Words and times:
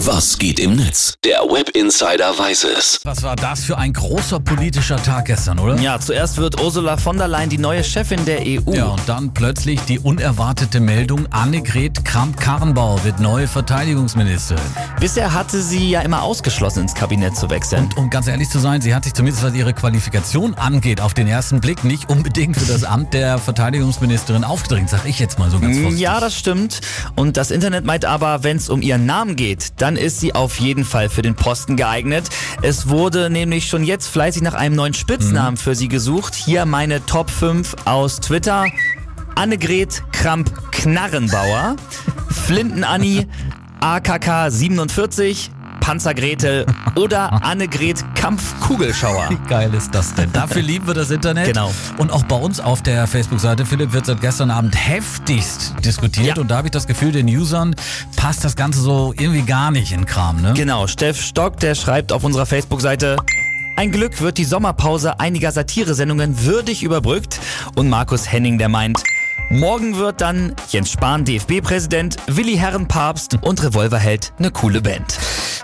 Was 0.00 0.38
geht 0.38 0.60
im 0.60 0.76
Netz? 0.76 1.14
Der 1.24 1.38
Web 1.40 1.70
Insider 1.70 2.38
weiß 2.38 2.64
es. 2.64 3.00
Was 3.04 3.22
war 3.22 3.34
das 3.34 3.64
für 3.64 3.78
ein 3.78 3.94
großer 3.94 4.38
politischer 4.40 5.02
Tag 5.02 5.24
gestern, 5.24 5.58
oder? 5.58 5.76
Ja, 5.80 5.98
zuerst 5.98 6.36
wird 6.36 6.60
Ursula 6.62 6.98
von 6.98 7.16
der 7.16 7.28
Leyen 7.28 7.48
die 7.48 7.56
neue 7.56 7.82
Chefin 7.82 8.22
der 8.26 8.40
EU. 8.42 8.72
Ja, 8.74 8.84
und 8.88 9.00
dann 9.06 9.32
plötzlich 9.32 9.80
die 9.80 9.98
unerwartete 9.98 10.80
Meldung, 10.80 11.26
Annegret 11.32 12.04
Kramp-Karrenbauer 12.04 13.04
wird 13.04 13.20
neue 13.20 13.48
Verteidigungsministerin. 13.48 14.62
Bisher 15.00 15.32
hatte 15.32 15.62
sie 15.62 15.90
ja 15.90 16.02
immer 16.02 16.22
ausgeschlossen, 16.22 16.82
ins 16.82 16.94
Kabinett 16.94 17.34
zu 17.34 17.48
wechseln. 17.48 17.84
Und 17.84 17.96
um 17.96 18.10
ganz 18.10 18.28
ehrlich 18.28 18.50
zu 18.50 18.58
sein, 18.58 18.82
sie 18.82 18.94
hat 18.94 19.04
sich 19.04 19.14
zumindest 19.14 19.42
was 19.44 19.54
ihre 19.54 19.72
Qualifikation 19.72 20.54
angeht, 20.54 21.00
auf 21.00 21.14
den 21.14 21.26
ersten 21.26 21.60
Blick 21.60 21.84
nicht 21.84 22.10
unbedingt 22.10 22.56
für 22.58 22.70
das 22.70 22.84
Amt 22.84 23.14
der 23.14 23.38
Verteidigungsministerin 23.38 24.44
aufgedrängt, 24.44 24.90
sag 24.90 25.06
ich 25.06 25.18
jetzt 25.18 25.38
mal 25.38 25.50
so 25.50 25.58
ganz 25.58 25.78
vorsichtig. 25.78 26.00
ja, 26.00 26.20
das 26.20 26.36
stimmt. 26.36 26.80
Und 27.14 27.38
das 27.38 27.50
Internet 27.50 27.86
meint 27.86 28.04
aber, 28.04 28.44
wenn 28.44 28.58
es 28.58 28.68
um 28.68 28.82
ihren 28.82 29.06
Namen 29.06 29.36
geht, 29.36 29.80
dann 29.86 29.94
ist 29.94 30.18
sie 30.18 30.34
auf 30.34 30.58
jeden 30.58 30.84
Fall 30.84 31.08
für 31.08 31.22
den 31.22 31.36
Posten 31.36 31.76
geeignet. 31.76 32.28
Es 32.60 32.88
wurde 32.88 33.30
nämlich 33.30 33.68
schon 33.68 33.84
jetzt 33.84 34.08
fleißig 34.08 34.42
nach 34.42 34.54
einem 34.54 34.74
neuen 34.74 34.94
Spitznamen 34.94 35.56
für 35.56 35.76
sie 35.76 35.86
gesucht. 35.86 36.34
Hier 36.34 36.66
meine 36.66 37.06
Top 37.06 37.30
5 37.30 37.76
aus 37.84 38.18
Twitter. 38.18 38.64
Annegret 39.36 40.02
Kramp-Knarrenbauer, 40.10 41.76
Flinten-Anni, 42.28 43.28
AKK 43.78 44.50
47, 44.50 45.50
Panzergretel 45.86 46.66
oder 46.96 47.44
Annegret 47.44 48.04
Kampfkugelschauer. 48.16 49.30
Wie 49.30 49.48
geil 49.48 49.72
ist 49.72 49.94
das 49.94 50.14
denn? 50.14 50.32
Dafür 50.32 50.62
lieben 50.62 50.88
wir 50.88 50.94
das 50.94 51.12
Internet. 51.12 51.46
Genau. 51.46 51.72
Und 51.96 52.10
auch 52.10 52.24
bei 52.24 52.34
uns 52.34 52.58
auf 52.58 52.82
der 52.82 53.06
Facebook-Seite, 53.06 53.64
Philipp, 53.64 53.92
wird 53.92 54.04
seit 54.04 54.20
gestern 54.20 54.50
Abend 54.50 54.74
heftigst 54.74 55.74
diskutiert. 55.84 56.38
Ja. 56.38 56.42
Und 56.42 56.50
da 56.50 56.56
habe 56.56 56.66
ich 56.66 56.72
das 56.72 56.88
Gefühl, 56.88 57.12
den 57.12 57.28
Usern 57.28 57.76
passt 58.16 58.44
das 58.44 58.56
Ganze 58.56 58.80
so 58.80 59.14
irgendwie 59.16 59.42
gar 59.42 59.70
nicht 59.70 59.92
in 59.92 60.06
Kram, 60.06 60.42
ne? 60.42 60.54
Genau, 60.56 60.88
Steff 60.88 61.20
Stock, 61.20 61.60
der 61.60 61.76
schreibt 61.76 62.10
auf 62.10 62.24
unserer 62.24 62.46
Facebook-Seite, 62.46 63.18
ein 63.76 63.92
Glück 63.92 64.20
wird 64.20 64.38
die 64.38 64.44
Sommerpause 64.44 65.20
einiger 65.20 65.52
Satiresendungen 65.52 66.44
würdig 66.44 66.82
überbrückt. 66.82 67.38
Und 67.76 67.88
Markus 67.88 68.32
Henning, 68.32 68.58
der 68.58 68.68
meint, 68.68 69.04
morgen 69.50 69.96
wird 69.96 70.20
dann 70.20 70.52
Jens 70.68 70.90
Spahn 70.90 71.24
DFB-Präsident, 71.24 72.16
Willi 72.26 72.56
Herren 72.56 72.88
Papst 72.88 73.38
und 73.40 73.62
Revolverheld 73.62 74.32
eine 74.40 74.50
coole 74.50 74.80
Band. 74.80 75.16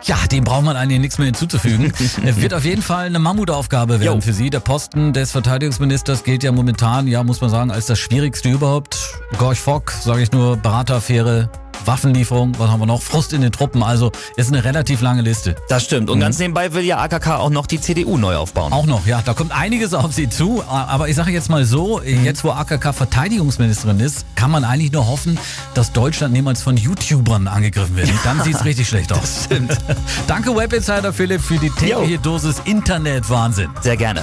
Ja, 0.04 0.16
dem 0.30 0.44
braucht 0.44 0.64
man 0.64 0.76
eigentlich 0.76 1.00
nichts 1.00 1.18
mehr 1.18 1.26
hinzuzufügen. 1.26 1.92
Es 2.24 2.36
wird 2.36 2.54
auf 2.54 2.64
jeden 2.64 2.82
Fall 2.82 3.06
eine 3.06 3.18
Mammutaufgabe 3.18 4.00
werden 4.00 4.16
Jo. 4.16 4.20
für 4.20 4.32
Sie. 4.32 4.50
Der 4.50 4.60
Posten 4.60 5.12
des 5.12 5.30
Verteidigungsministers 5.32 6.24
gilt 6.24 6.42
ja 6.42 6.52
momentan, 6.52 7.06
ja, 7.06 7.22
muss 7.22 7.40
man 7.40 7.50
sagen, 7.50 7.70
als 7.70 7.86
das 7.86 7.98
Schwierigste 7.98 8.48
überhaupt. 8.48 9.20
Gorch 9.38 9.60
Fock, 9.60 9.92
sage 9.92 10.22
ich 10.22 10.32
nur, 10.32 10.56
Berateraffäre, 10.56 11.50
Waffenlieferung, 11.86 12.58
was 12.58 12.70
haben 12.70 12.80
wir 12.80 12.86
noch? 12.86 13.02
Frust 13.02 13.32
in 13.32 13.40
den 13.40 13.52
Truppen, 13.52 13.82
also 13.82 14.12
ist 14.36 14.48
eine 14.48 14.64
relativ 14.64 15.00
lange 15.00 15.22
Liste. 15.22 15.56
Das 15.68 15.84
stimmt. 15.84 16.10
Und 16.10 16.20
ganz 16.20 16.38
nebenbei 16.38 16.72
will 16.74 16.84
ja 16.84 16.98
AKK 16.98 17.38
auch 17.38 17.50
noch 17.50 17.66
die 17.66 17.80
CDU 17.80 18.18
neu 18.18 18.36
aufbauen. 18.36 18.72
Auch 18.72 18.86
noch, 18.86 19.06
ja, 19.06 19.22
da 19.24 19.34
kommt 19.34 19.52
einiges 19.52 19.94
auf 19.94 20.12
Sie 20.12 20.28
zu. 20.28 20.62
Aber 20.68 21.08
ich 21.08 21.16
sage 21.16 21.30
jetzt 21.30 21.48
mal 21.48 21.64
so, 21.64 22.02
jetzt 22.02 22.44
wo 22.44 22.50
AKK 22.50 22.92
Verteidigungsministerin 22.92 24.00
ist, 24.00 24.26
kann 24.34 24.50
man 24.50 24.64
eigentlich 24.64 24.92
nur 24.92 25.06
hoffen, 25.06 25.38
dass 25.74 25.92
Deutschland 25.92 26.32
niemals 26.32 26.62
von 26.62 26.76
YouTubern 26.76 27.48
angegriffen 27.48 27.96
wird. 27.96 28.10
Dann 28.24 28.42
sieht's 28.42 28.64
richtig 28.64 28.88
schlecht 28.88 29.12
aus. 29.12 29.44
Stimmt. 29.44 29.76
Danke 30.26 30.54
Web 30.54 30.72
Insider 30.72 31.12
Philipp 31.12 31.40
für 31.40 31.58
die 31.58 31.70
tägliche 31.70 32.18
Dosis 32.18 32.60
Internet 32.64 33.28
Wahnsinn. 33.30 33.70
Sehr 33.80 33.96
gerne. 33.96 34.20